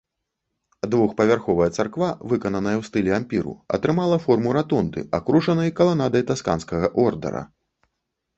[0.93, 7.47] Двухпавярховая царква, выкананая ў стылі ампіру, атрымала форму ратонды, акружанай каланадай тасканскага ордара.